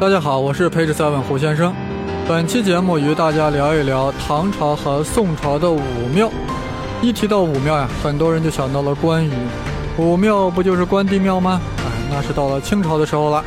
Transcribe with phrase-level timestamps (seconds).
[0.00, 1.72] 大家好，我是陪着赛问胡先生。
[2.28, 5.80] 本期节目与大家聊一聊唐朝和宋朝的武
[6.14, 6.30] 庙。
[7.00, 9.30] 一提到武庙呀，很多人就想到了关羽。
[9.96, 11.60] 武庙不就是关帝庙吗？
[11.78, 13.42] 哎，那是到了清朝的时候了，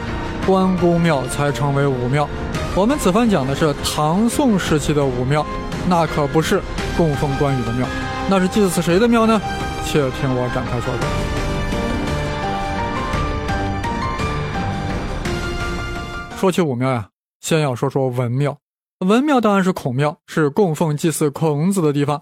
[0.45, 2.27] 关公庙才成为武庙。
[2.75, 5.45] 我们此番讲的是唐宋时期的武庙，
[5.87, 6.61] 那可不是
[6.97, 7.85] 供奉关羽的庙，
[8.29, 9.39] 那是祭祀谁的庙呢？
[9.89, 11.01] 且听我展开说说。
[16.37, 17.09] 说起武庙呀，
[17.39, 18.57] 先要说说文庙。
[18.99, 22.21] 文庙当然是孔庙，是供奉祭祀孔子的地方。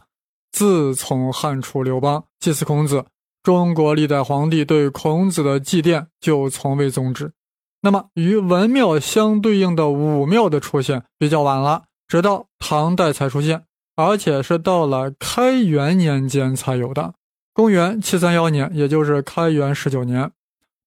[0.51, 3.03] 自从汉初刘邦祭祀孔子，
[3.41, 7.34] 中国历代皇帝对孔子的祭奠就从未终止。
[7.81, 13.63] 那么，与文庙相对应的武庙的出现比较晚了，直到唐代才出现，
[13.95, 17.15] 而且是到了开元年间才有的。
[17.55, 20.29] 公元七三幺年，也就是开元十九年。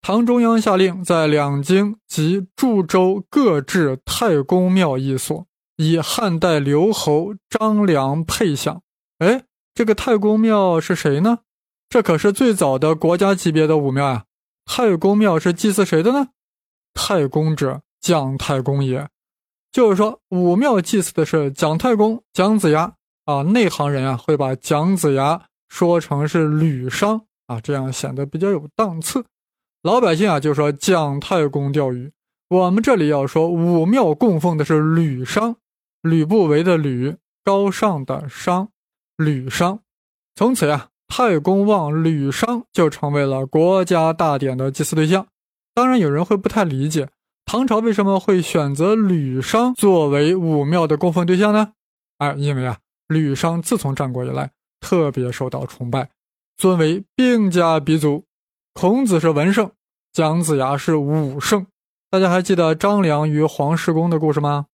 [0.02, 8.82] 唐中央下令，在两京及诸州各置太公庙一所，以汉代刘侯张良配享。
[9.16, 9.44] 哎，
[9.74, 11.38] 这个太公庙是谁呢？
[11.88, 14.24] 这可是最早的国家级别的武庙啊！
[14.66, 16.28] 太公庙是祭祀谁的呢？
[16.92, 19.08] 太公者，姜太公也。
[19.72, 22.92] 就是说，武庙祭祀的是姜太公、姜子牙
[23.24, 23.40] 啊。
[23.42, 29.24] 内行人啊，会把姜子牙说成是吕商啊，这样显得比较有档次。
[29.82, 32.10] 老百姓啊，就说姜太公钓鱼。
[32.48, 35.56] 我们这里要说武庙供奉的是吕商，
[36.02, 38.70] 吕不韦的吕，高尚的商，
[39.16, 39.80] 吕商。
[40.34, 45.26] 从此呀，太公望吕商就成为了国家大典的祭祀对象。
[45.74, 47.08] 当然，有人会不太理解，
[47.44, 51.72] 唐朝为什么会选择吕商作为武庙的供奉对象呢？
[52.18, 54.50] 哎，因为啊，吕商自从战国以来，
[54.80, 56.10] 特别受到崇拜，
[56.56, 58.24] 尊为兵家鼻祖。
[58.74, 59.72] 孔子是文圣，
[60.12, 61.66] 姜子牙是武圣。
[62.10, 64.66] 大家还记得张良与黄石公的故事吗？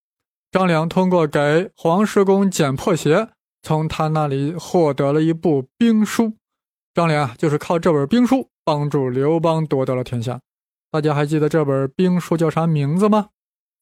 [0.51, 3.29] 张良通过给黄石公捡破鞋，
[3.61, 6.37] 从他那里获得了一部兵书。
[6.93, 10.39] 张良啊，就是靠这本兵书帮助刘邦夺得了天下。
[10.91, 13.29] 大家还记得这本兵书叫啥名字吗？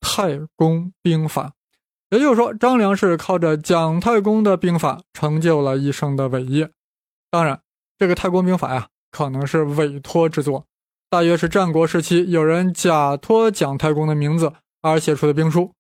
[0.08, 1.50] 《太公兵法》。
[2.14, 6.70] 也就是说，张良是靠着蒋太公的兵法成就了一生的伟业。
[7.30, 7.60] 当然，
[7.98, 8.88] 这个《太公兵法》呀。
[9.16, 10.66] 可能是委托之作，
[11.08, 14.52] 大约是战国时期有人假托蒋太公的名字
[14.82, 15.72] 而写出的兵书，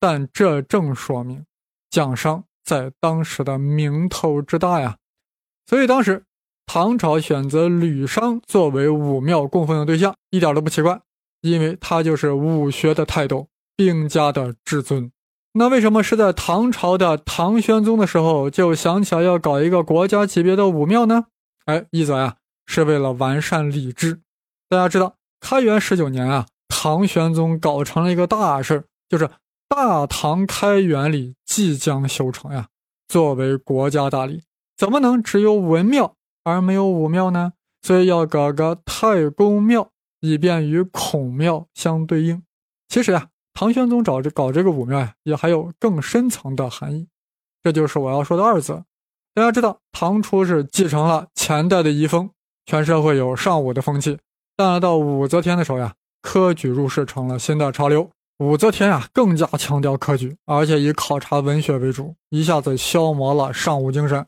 [0.00, 1.46] 但这正说明
[1.88, 4.96] 蒋商在当时的名头之大呀。
[5.68, 6.24] 所以当时
[6.66, 11.00] 唐朝选择吕商作为武庙供奉的对象，一点都不奇怪，
[11.42, 13.46] 因为他就是武学的泰斗，
[13.76, 15.12] 兵家的至尊。
[15.52, 21.26] 那为什么是在唐朝的唐玄宗的时候就想起来要搞一个国家级别的武庙呢？
[21.66, 22.36] 哎，一则呀。
[22.66, 24.20] 是为了完善礼制。
[24.68, 29.28] 大家知道，开元十九年啊，唐玄宗搞成了一个大事儿就是
[29.68, 32.68] 大唐开元礼即将修成呀。
[33.08, 34.44] 作为国家大礼，
[34.76, 37.54] 怎么能只有文庙而没有武庙呢？
[37.82, 39.90] 所以要搞个太公庙，
[40.20, 42.44] 以便与孔庙相对应。
[42.88, 47.08] 其实呀，唐玄宗找这搞这个武庙呀，也还有更深层的含义。
[47.62, 48.84] 这就是我要说的二则。
[49.34, 52.30] 大家知道，唐初是继承了前代的遗风。
[52.66, 54.18] 全社会有尚武的风气，
[54.56, 58.10] 但到武则天的时候呀，科举入仕成了新的潮流。
[58.38, 64.24] 武则天呀，更加强调科举，而且以考察文学为主，一下子消磨了尚武精神。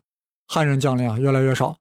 [0.49, 1.77] 汉人将领啊越来越少，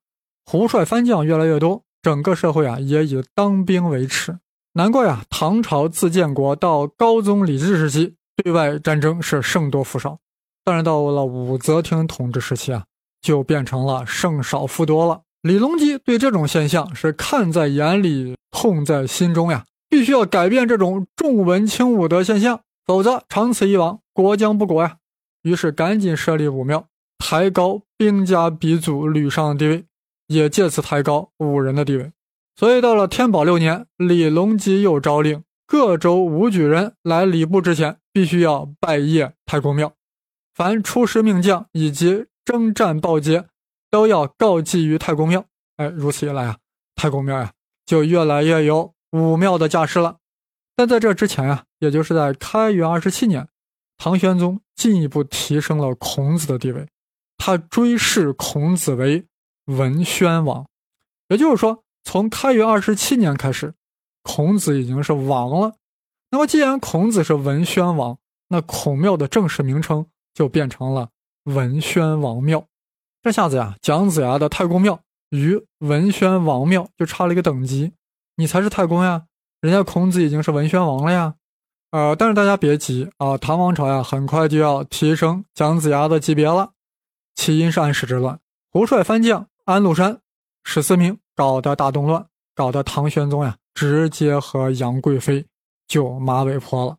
[0.46, 4.38] 胡帅番将越来越多，整个社会啊也以当兵为耻。
[4.73, 10.19] 难怪啊，唐朝自建国到高宗李治时期，对外战争是胜多负少，
[10.63, 12.85] 但是到了武则天统治时期啊，
[13.21, 15.23] 就变成了胜少负多了。
[15.41, 19.65] 李隆基对这种现象是看在眼里，痛在心中呀！
[19.89, 24.97] 必须要改变这种重文轻武的现象，否则长此以往，国将不国呀！
[25.41, 26.85] 于是赶紧设立武庙，
[27.17, 29.85] 抬高兵家鼻祖吕尚的地位，
[30.27, 32.12] 也借此抬高武人的地位。
[32.56, 39.94] 所以到了天宝六年，李隆基又诏令各州武举人来礼部之前，必须要拜谒太公庙，
[40.53, 43.48] 凡出师命将以及征战报捷。
[43.89, 45.44] 都要告祭于太公庙，
[45.75, 46.57] 哎，如此一来啊，
[46.95, 47.51] 太公庙呀
[47.86, 50.15] 就越来越有武庙的架势了。
[50.77, 53.45] 但在这之前呀，也就是在开元二十七年，
[53.98, 56.88] 唐玄宗进一步提升了孔子的地位，
[57.38, 59.25] 他追谥孔子为
[59.65, 60.65] 文宣王。
[61.27, 63.74] 也就是说，从开元二十七年开始，
[64.24, 65.75] 孔子已经是王了。
[66.30, 68.18] 那么，既然孔子是文宣王，
[68.48, 71.09] 那孔庙的正式名称就变成了
[71.44, 72.65] 文宣王庙。
[73.21, 77.92] 这下子呀，姜子牙的太公庙与文宣王庙就差了一个等级，
[78.36, 79.25] 你才是太公呀，
[79.59, 81.36] 人家孔子已经是文宣王了呀。
[81.92, 86.71] 呃，但是大家别急啊，唐王朝呀，很快就要提升姜子牙的级别了。
[87.36, 88.39] 起因是安史之乱，
[88.71, 90.21] 胡帅翻将安禄山、
[90.63, 92.23] 史思明搞得大动乱，
[92.53, 95.43] 搞得唐玄宗呀，直接和杨贵妃
[95.88, 96.95] 就马尾坡了。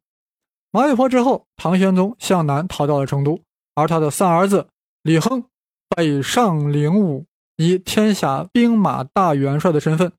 [0.72, 3.38] 马尾坡之后，唐玄宗向南逃到了成都，
[3.76, 4.66] 而他的三儿子
[5.04, 5.44] 李亨
[5.90, 7.24] 北上灵武，
[7.56, 10.10] 以天下兵马大元帅的身份，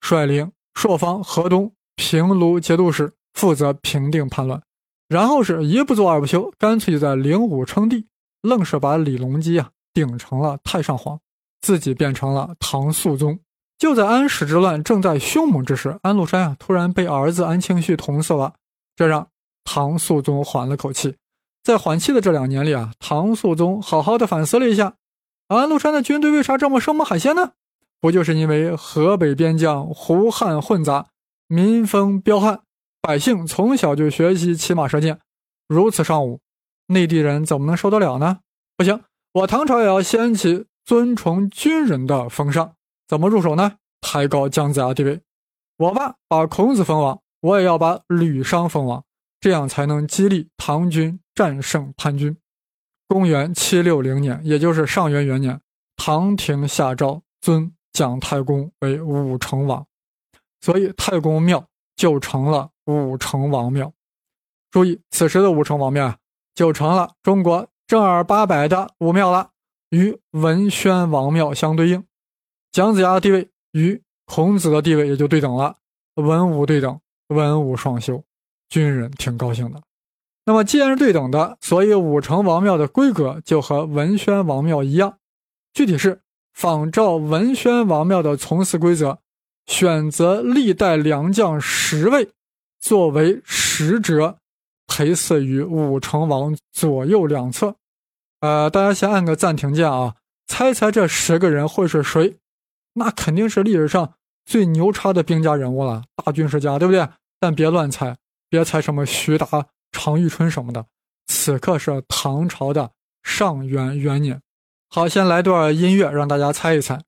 [0.00, 3.12] 率领朔方、河东、平卢节度使。
[3.34, 4.62] 负责平定叛乱，
[5.06, 8.06] 然后是一不做二不休，干脆就在灵武称帝，
[8.40, 11.20] 愣是把李隆基啊顶成了太上皇，
[11.60, 13.38] 自己变成了唐肃宗。
[13.78, 18.54] 就在安史之乱正在凶猛之时，安禄山啊突然被儿子安庆绪捅死了，
[18.94, 19.28] 这让
[19.64, 21.16] 唐肃宗缓了口气。
[21.62, 24.94] 在缓气的这两年里啊，唐肃宗好好的反思了一下，
[25.48, 27.52] 安禄山的军队为啥这么生猛海鲜呢？
[28.00, 31.08] 不就是因为河北边疆胡汉混杂，
[31.48, 32.60] 民风彪悍？
[33.02, 35.20] 百姓从小就学习骑马射箭，
[35.66, 36.40] 如此尚武，
[36.86, 38.38] 内地人怎么能受得了呢？
[38.76, 39.02] 不行，
[39.32, 42.75] 我唐朝也要掀起尊崇军人的风尚。
[43.06, 43.78] 怎么入手呢？
[44.00, 45.20] 抬高姜子牙地位。
[45.78, 49.04] 我爸把孔子封王，我也要把吕商封王，
[49.40, 52.36] 这样才能激励唐军战胜叛军。
[53.08, 55.60] 公元七六零年，也就是上元元年，
[55.96, 59.86] 唐廷下诏尊姜太公为武成王，
[60.60, 62.70] 所以太公庙就成了。
[62.86, 63.92] 武成王庙，
[64.70, 66.16] 注意，此时的武成王庙啊，
[66.54, 69.50] 就成了中国正儿八百的武庙了，
[69.90, 72.06] 与文宣王庙相对应。
[72.76, 75.74] 姜子牙的地位与孔子的地位也就对等了，
[76.16, 78.22] 文武对等，文武双修，
[78.68, 79.80] 军人挺高兴的。
[80.44, 85.16] 那么既然是对等的，所以武成王庙的规格就和文宣王庙一样，
[85.72, 86.20] 具体是
[86.52, 89.20] 仿照文宣王庙的从祀规则，
[89.64, 92.28] 选择历代良将十位。
[92.78, 94.36] 作为使者，
[94.86, 97.74] 陪祀于武成王左右两侧。
[98.40, 102.36] 呃，大家先按个暂停键啊，猜猜这十个人会是谁？
[102.98, 104.14] 那肯定是历史上
[104.46, 107.06] 最牛叉的兵家人物了，大军事家，对不对？
[107.38, 108.16] 但别乱猜，
[108.48, 110.86] 别猜什么徐达、常遇春什么的。
[111.26, 114.40] 此刻是唐朝的上元元年。
[114.88, 116.98] 好，先来段音乐，让大家猜一猜。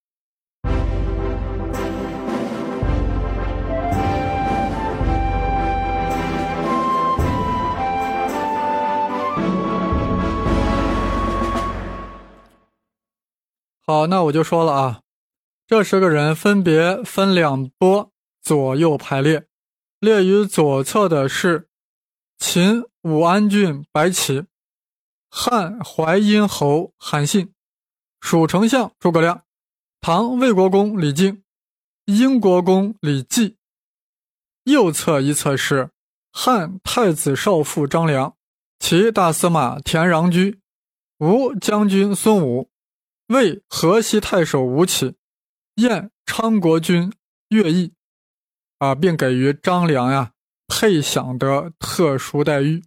[13.86, 15.00] 好，那我就说了啊，
[15.68, 18.10] 这十个人分别分两波
[18.40, 19.46] 左右排列，
[20.00, 21.68] 列于左侧的是
[22.38, 24.46] 秦武安郡白起，
[25.28, 27.52] 汉淮阴侯韩信，
[28.18, 29.42] 蜀丞相诸葛亮，
[30.00, 31.42] 唐魏国公李靖，
[32.06, 33.58] 英国公李绩。
[34.64, 35.90] 右侧一侧是
[36.32, 38.34] 汉太子少傅张良，
[38.78, 40.58] 齐大司马田穰苴，
[41.18, 42.70] 吴将军孙武。
[43.26, 45.17] 魏河西太守吴起，
[45.78, 47.12] 燕昌国君
[47.48, 47.92] 乐毅，
[48.78, 50.32] 啊，并给予张良呀
[50.66, 52.82] 配享的特殊待遇。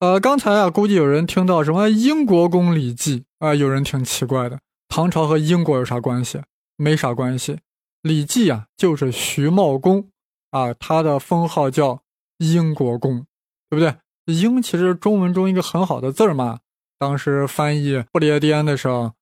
[0.00, 4.58] 呃，刚才啊，估计有人听到什么英国公李绩啊，有人挺奇怪的。
[4.88, 6.42] 唐朝和英国有啥关系？
[6.76, 7.60] 没啥关系。
[8.02, 10.10] 李绩啊，就是徐茂公
[10.50, 12.02] 啊，他的封号叫
[12.38, 13.24] 英国公，
[13.68, 13.94] 对不对？
[14.26, 16.58] 英其实中文中一个很好的字嘛。
[16.98, 19.12] 当时翻译不列颠的时候。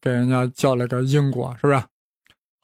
[0.00, 1.80] 给人家叫了个英国，是不是？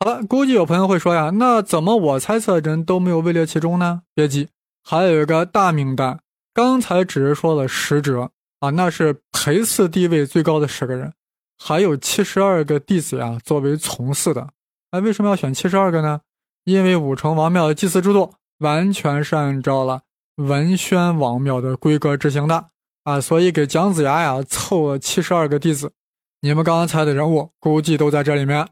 [0.02, 4.02] 好了，估计有朋友会说呀，那怎么我猜测的人都没有位列其中呢？
[4.16, 4.48] 别急，
[4.82, 6.18] 还有一个大名单。
[6.52, 11.12] 刚才只是说了十折啊，那是陪祀地位最高的十个人，
[11.56, 14.48] 还有七十二个弟子呀，作为从祀的。
[14.90, 16.22] 哎，为什么要选七十二个呢？
[16.64, 20.00] 因为武成王庙的祭祀制度完全是按照了
[20.34, 22.70] 文宣王庙的规格执行的
[23.04, 25.92] 啊，所以给姜子牙呀凑了七十二个弟子。
[26.40, 28.66] 你们刚刚猜的人物估计都在这里面，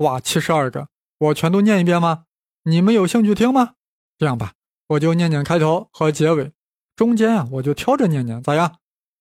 [0.00, 0.88] 哇，七十二个，
[1.18, 2.24] 我全都念一遍吗？
[2.64, 3.72] 你们有兴趣听吗？
[4.18, 4.52] 这样吧，
[4.88, 6.52] 我就念念开头和结尾，
[6.96, 8.76] 中间啊我就挑着念念，咋样？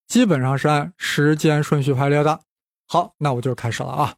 [0.07, 2.39] 基本上是按时间顺序排列的。
[2.88, 4.15] 好，那我就开始了啊。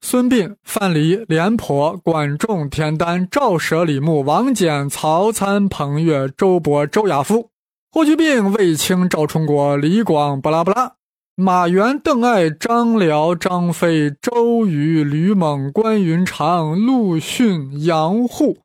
[0.00, 7.50] 孙膑、范蠡、廉颇、管仲、田丹、赵奢、李牧、王翦、曹参、彭越、周勃、周亚夫、
[7.90, 10.96] 霍去病、卫青、赵充国、李广，巴拉巴拉。
[11.36, 18.58] 马援、邓艾、张辽、张飞、周瑜、吕蒙、关云长、陆逊、杨户、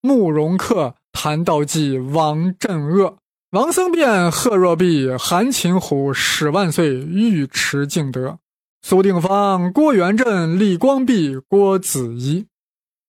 [0.00, 3.18] 慕容恪、谭道济、王镇恶、
[3.50, 8.38] 王僧辩、贺若弼、韩擒虎、史万岁、尉迟敬德。
[8.80, 12.46] 苏定方、郭元振、李光弼、郭子仪。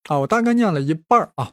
[0.10, 1.52] 啊，我大概念了一半啊。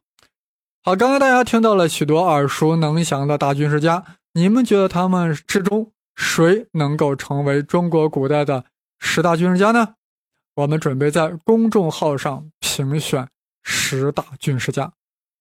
[0.83, 4.05] 好，刚才大家听到了许多耳熟能详的大军事家，
[4.35, 8.65] 你们觉得他们之中谁能够成为中国古代的
[8.99, 9.95] 十大军事家呢？
[10.55, 13.29] 我们准备在公众号上评选
[13.63, 14.93] 十大军事家，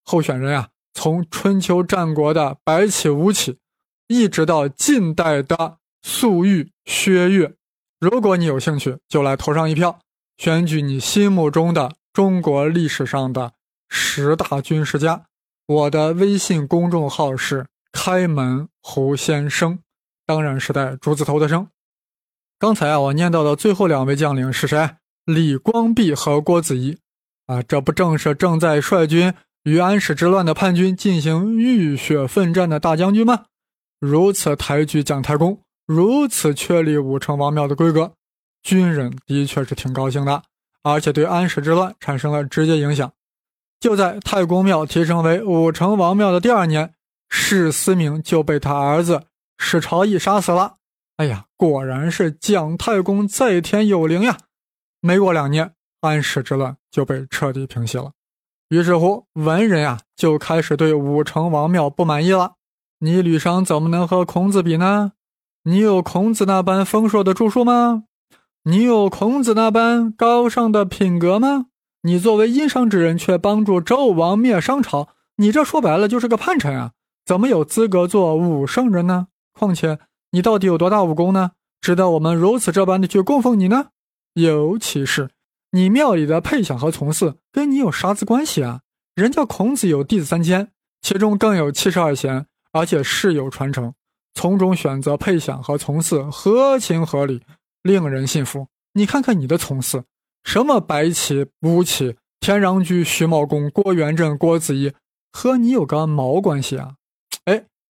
[0.06, 3.60] 候选人啊，从春秋战国的白起、吴起，
[4.08, 7.56] 一直到近代的粟裕、薛岳。
[8.00, 10.00] 如果你有兴趣，就来投上一票，
[10.38, 13.54] 选举你心目中的中国历史上的
[13.90, 15.26] 十大军事家。
[15.68, 19.80] 我的微信公众号是开门胡先生，
[20.32, 21.68] 当然是带竹字头的生。
[22.58, 24.92] 刚才啊，我念到的最后两位将领是谁？
[25.26, 26.98] 李光弼和郭子仪，
[27.48, 29.34] 啊，这不正是正在率军
[29.64, 33.44] 与安史之乱的叛军进行浴血奋战的大将军吗？
[34.00, 38.14] 如此抬举姜太公，如此确立武成王庙的规格，
[38.64, 40.42] 军人的确是挺高兴的，
[40.82, 43.12] 而且对安史之乱产生了直接影响。
[43.82, 46.94] 就在太公庙提升为武成王庙的第二年，
[47.30, 49.24] 史思明就被他儿子
[49.64, 50.78] 史朝义杀死了。
[51.18, 54.36] 哎呀，果然是姜太公在天有灵呀！
[55.02, 58.14] 没过两年，安史之乱就被彻底平息了。
[58.70, 62.54] 于是乎，文人啊就开始对武成王庙不满意了。
[63.00, 65.12] 你吕商怎么能和孔子比呢？
[65.64, 68.06] 你有孔子那般丰硕的著述吗？
[68.64, 71.68] 你有孔子那般高尚的品格吗？
[72.02, 76.94] 你作为殷商之人，却帮助周王灭商朝，你这说白了就是个叛臣啊！
[77.24, 79.28] 怎么有资格做武圣人呢？
[79.62, 80.00] 况且
[80.32, 81.52] 你到底有多大武功呢？
[81.82, 83.90] 值得我们如此这般的去供奉你呢？
[84.34, 85.30] 尤其是
[85.70, 88.82] 你庙里的配享和从事，跟你有啥子关系啊？
[89.14, 90.72] 人家孔子有弟子三千，
[91.04, 93.94] 其中更有七十二贤，而且世有传承，
[94.34, 97.44] 从中选择配享和从事，合情合理，
[97.84, 98.66] 令人信服。
[98.94, 100.04] 你看看你的从事，
[100.44, 104.92] 什么白起、吴起、田穰苴、徐茂公、郭元振、郭子仪，
[105.32, 106.96] 和你有个毛关系啊？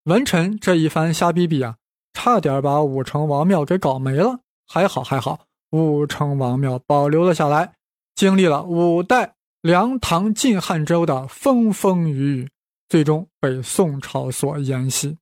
[0.04, 1.76] 文臣这一番瞎逼逼啊，
[2.14, 4.40] 差点把武成王庙给搞没了。
[4.66, 5.40] 还好，还好。
[5.70, 7.74] 武成王庙保留了下来，
[8.14, 12.48] 经历了五代、梁、唐、晋、汉周的风风雨雨，
[12.88, 15.18] 最终被宋朝所沿袭。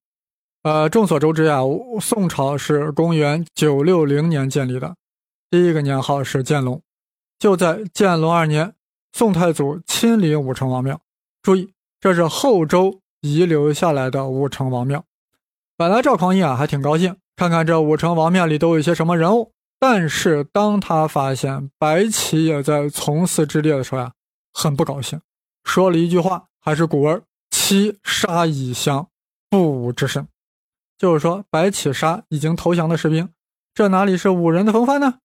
[0.63, 1.61] 呃，众所周知呀，
[2.01, 4.95] 宋朝是公元九六零年建立的，
[5.51, 6.81] 第一个年号是建隆。
[7.39, 8.75] 就在建隆二年，
[9.13, 11.01] 宋太祖亲临武成王庙。
[11.43, 15.05] 注意，这是后周遗留下来的武成王庙。
[15.77, 19.53] 本来赵匡胤啊还挺高兴，看看这武成王庙里都有些什么人物。
[19.81, 24.13] 但是当他发现白起也在从此之列的时候呀，
[24.53, 25.21] 很不高兴，
[25.63, 29.09] 说了一句话，还是古文：“七杀已降，
[29.49, 30.27] 不武之身。”
[30.99, 33.29] 就是说，白起杀已经投降的士兵，
[33.73, 35.21] 这哪里是武人的风范呢？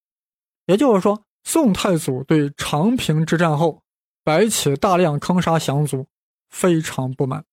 [0.68, 3.82] 也就是说，宋太祖对长平之战后
[4.24, 6.06] 白起大量坑杀降卒
[6.52, 7.44] 非常不满。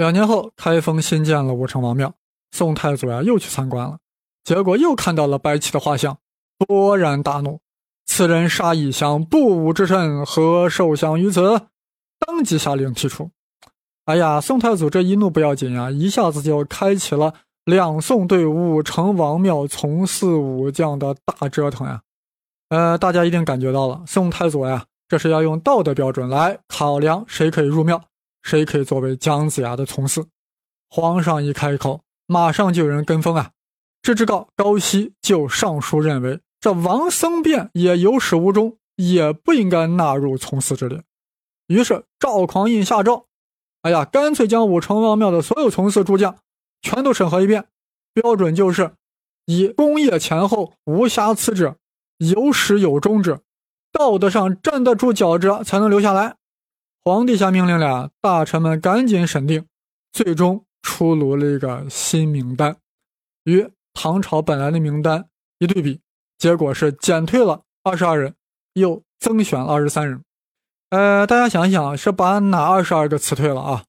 [0.00, 2.14] 两年后，开封新建了武成王庙，
[2.52, 3.98] 宋太祖呀又去参观了，
[4.42, 6.16] 结果又看到了白起的画像。
[6.58, 7.60] 勃然大怒，
[8.06, 11.42] 此人杀异乡不武之臣，何受降于此？
[12.18, 13.30] 当即下令剔除。
[14.06, 17.34] 哎呀，宋太祖这一怒不要紧呀，一下子就开启了
[17.66, 22.00] 两宋对武成王庙从事武将的大折腾呀。
[22.70, 28.02] 呃，大家一定感觉到了，宋太祖呀，这是要用道德标准来考量谁可以入庙，
[28.42, 30.26] 谁可以作为姜子牙的从嗣。
[30.88, 33.50] 皇上一开口，马上就有人跟风啊。
[34.02, 36.40] 这之告高希就上书认为。
[36.60, 41.02] 这王僧辩也有始无终，也不应该纳入从嗣之列。
[41.68, 43.24] 于是赵匡胤下诏
[43.80, 46.36] ：“哎呀，干脆将武成王庙的所有从司诸将
[46.82, 47.66] 全都审核一遍，
[48.12, 48.92] 标准就是
[49.46, 51.76] 以功业前后无瑕疵者、
[52.18, 53.40] 有始有终者、
[53.90, 56.36] 道德上站得住脚者才能留下来。”
[57.02, 59.64] 皇帝下命令了，大臣们赶紧审定，
[60.12, 62.76] 最终出炉了一个新名单，
[63.44, 65.26] 与唐朝本来的名单
[65.58, 66.00] 一对比。
[66.36, 68.34] 结果是减退了二十二人，
[68.74, 70.22] 又增选了二十三人。
[70.90, 73.84] 呃，大家想想，是把哪二十二个辞退了啊？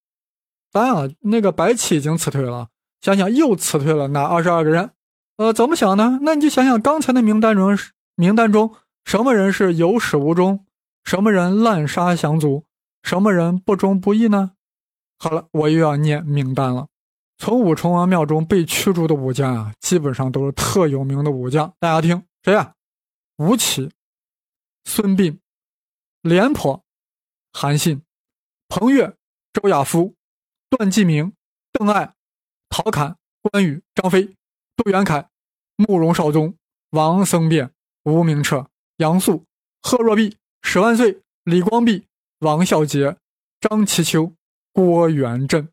[0.71, 2.69] 当然了，那个白起已经辞退了。
[3.01, 4.91] 想想又辞退了哪二十二个人？
[5.35, 6.19] 呃，怎么想呢？
[6.21, 7.77] 那你就想想刚才的名单中，
[8.15, 10.65] 名单中什么人是有始无终？
[11.03, 12.63] 什么人滥杀降卒？
[13.03, 14.53] 什么人不忠不义呢？
[15.17, 16.87] 好了，我又要念名单了。
[17.37, 21.73] 从武成王庙中被驱逐的武将啊，基本上都是特有名的武将。
[21.79, 22.23] 大家听。
[22.43, 22.75] 谁呀？
[23.37, 23.91] 吴起、
[24.83, 25.39] 孙膑、
[26.21, 26.83] 廉颇、
[27.51, 28.03] 韩信、
[28.67, 29.15] 彭越、
[29.53, 30.15] 周亚夫、
[30.69, 31.33] 段继明、
[31.71, 32.13] 邓艾、
[32.69, 34.35] 陶侃、关羽、张飞、
[34.75, 35.27] 杜元凯、
[35.75, 36.55] 慕容绍宗、
[36.91, 37.71] 王僧辩、
[38.03, 39.45] 吴明彻、杨素、
[39.81, 42.07] 贺若弼、史万岁、李光弼、
[42.41, 43.17] 王孝杰、
[43.59, 44.33] 张其秋、
[44.73, 45.69] 郭元振。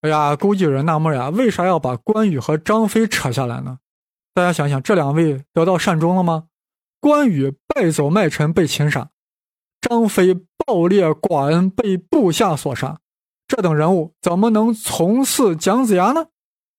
[0.00, 3.78] 哎呀，估计有人纳闷呀，为啥要把关羽和张飞扯下来呢？
[4.34, 6.48] 大家想想，这两位得到善终了吗？
[7.00, 9.10] 关羽败走麦城被擒杀，
[9.80, 10.34] 张飞
[10.66, 12.98] 暴烈寡恩被部下所杀，
[13.46, 16.26] 这等人物怎么能从事姜子牙呢？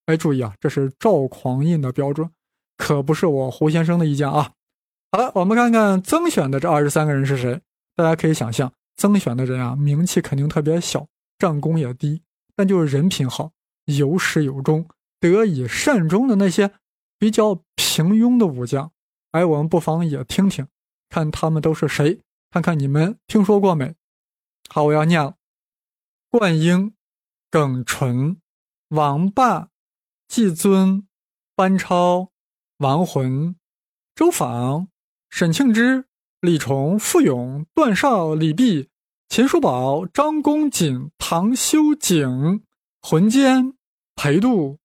[0.07, 2.29] 哎，注意啊，这是赵匡胤的标准，
[2.75, 4.51] 可不是我胡先生的意见啊。
[5.13, 7.61] 好了，我们看看增选的这二十三个人是谁？
[7.95, 12.21] 大家可以想象，增选的人啊，名气肯定特别小，战功也低。
[12.53, 13.53] 但就是人品好，
[13.85, 14.85] 有始有终，
[15.21, 16.73] 得以善终的那些
[17.17, 18.91] 比较平庸的武将，
[19.31, 20.67] 哎，我们不妨也听听，
[21.07, 22.19] 看他们都是谁，
[22.51, 23.95] 看看你们听说过没？
[24.69, 25.37] 好，我要念了：
[26.29, 26.93] 冠英、
[27.49, 28.41] 耿纯、
[28.89, 29.69] 王霸、
[30.27, 31.07] 季尊、
[31.55, 32.33] 班超、
[32.79, 33.55] 王浑、
[34.13, 34.89] 周访、
[35.29, 36.08] 沈庆之、
[36.41, 38.89] 李崇、傅勇、段绍、李弼。
[39.27, 42.63] 秦叔宝、张公瑾、唐修景、
[42.99, 43.75] 浑坚、
[44.15, 44.79] 裴度、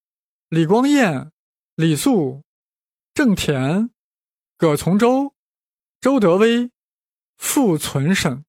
[0.49, 1.31] 李光彦、
[1.75, 2.43] 李肃、
[3.15, 3.89] 郑田、
[4.55, 5.33] 葛从周、
[5.99, 6.69] 周德威、
[7.37, 8.45] 傅存审，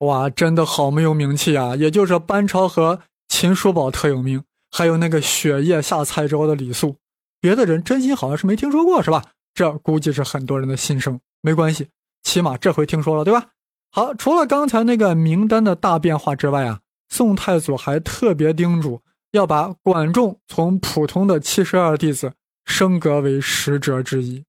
[0.00, 1.74] 哇，真的好没有名气啊！
[1.74, 6.98] 也就是班超和秦叔宝特有名，还有那个雪夜下蔡州的李肃，
[7.40, 9.24] 别的人真心好像是没听说过，是吧？
[9.54, 11.18] 这估计是很多人的心声。
[11.44, 11.90] 没关系，
[12.22, 13.50] 起码这回听说了，对吧？
[13.90, 22.32] 好，除了刚才那个名单的大变化之外啊，宋太祖还特别叮嘱要把管仲从普通的七十二弟子
[22.64, 24.42] 升格为使者之一。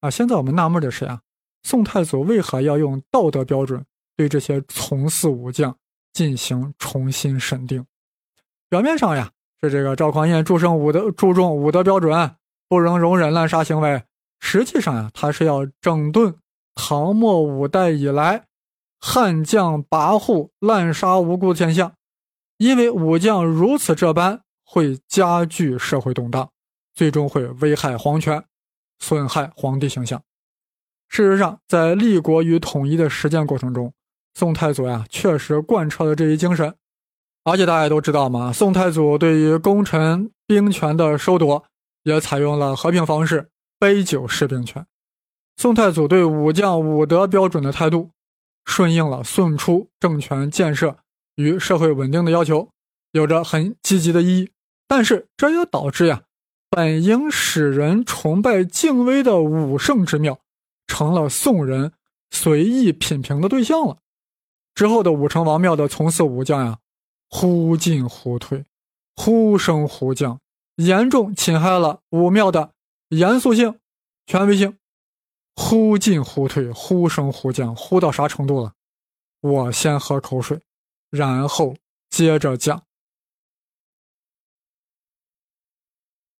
[0.00, 1.22] 啊，现在我们纳闷的是啊，
[1.62, 3.82] 宋太祖为何要用道德标准
[4.14, 5.74] 对这些从四武将
[6.12, 7.82] 进行重新审定？
[8.68, 9.30] 表面上呀
[9.62, 12.36] 是这个赵匡胤注重武德，注重武德标准，
[12.68, 14.02] 不容容忍滥杀行为，
[14.40, 16.34] 实际上呀他是要整顿。
[16.78, 18.44] 唐末五代以来，
[19.00, 21.94] 悍将跋扈、滥杀无辜的现象，
[22.58, 26.50] 因为武将如此这般，会加剧社会动荡，
[26.94, 28.44] 最终会危害皇权，
[28.98, 30.22] 损害皇帝形象。
[31.08, 33.94] 事实上，在立国与统一的实践过程中，
[34.34, 36.74] 宋太祖呀，确实贯彻了这一精神。
[37.44, 41.64] 而且大家都知道嘛，宋太祖对于功臣兵权的收夺，
[42.02, 44.86] 也采用了和平方式，杯酒释兵权。
[45.56, 48.10] 宋太祖对武将武德标准的态度，
[48.64, 50.98] 顺应了宋初政权建设
[51.36, 52.68] 与社会稳定的要求，
[53.12, 54.50] 有着很积极的意义。
[54.86, 56.24] 但是这也导致呀，
[56.68, 60.38] 本应使人崇拜敬畏的武圣之庙，
[60.86, 61.92] 成了宋人
[62.30, 63.98] 随意品评的对象了。
[64.74, 66.78] 之后的武成王庙的从事武将呀，
[67.30, 68.66] 忽进忽退，
[69.16, 70.38] 忽升忽降，
[70.76, 72.72] 严重侵害了武庙的
[73.08, 73.78] 严肃性、
[74.26, 74.78] 权威性。
[75.58, 78.74] 忽进忽退，忽升忽降，忽到啥程度了？
[79.40, 80.60] 我先喝口水，
[81.10, 81.74] 然后
[82.10, 82.85] 接着讲。